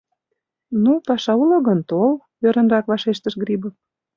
[0.83, 2.11] —Ну, паша уло гын, тол,—
[2.47, 3.73] ӧрынрак вашештыш Грибов.